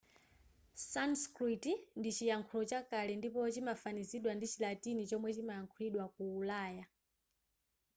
[0.91, 1.65] sanskrit
[1.99, 6.85] ndi chiyankhulo chakale ndipo chimafanizidwa ndi chilatini chomwe chimayankhulidwa ku ulaya